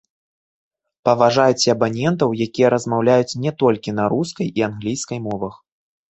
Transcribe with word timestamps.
Паважайце 1.07 1.67
абанентаў, 1.73 2.29
якія 2.45 2.67
размаўляюць 2.75 3.37
не 3.43 3.51
толькі 3.65 3.93
на 3.99 4.07
рускай 4.15 4.47
і 4.61 4.65
англійскай 4.69 5.19
мовах. 5.27 5.55